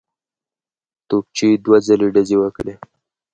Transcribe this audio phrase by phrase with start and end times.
[1.07, 2.73] توپچي دوه ځلي ډزې وکړې.